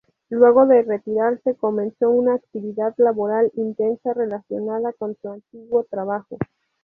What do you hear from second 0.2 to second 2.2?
Luego de retirarse comenzó